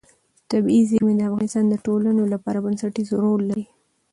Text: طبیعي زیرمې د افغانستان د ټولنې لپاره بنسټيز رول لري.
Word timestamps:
طبیعي 0.51 0.81
زیرمې 0.89 1.13
د 1.17 1.21
افغانستان 1.29 1.65
د 1.69 1.75
ټولنې 1.85 2.25
لپاره 2.33 2.63
بنسټيز 2.65 3.07
رول 3.23 3.41
لري. 3.49 3.65